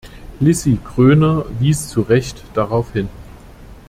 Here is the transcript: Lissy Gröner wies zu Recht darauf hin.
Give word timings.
Lissy 0.39 0.79
Gröner 0.83 1.45
wies 1.59 1.87
zu 1.89 2.01
Recht 2.01 2.43
darauf 2.55 2.91
hin. 2.93 3.07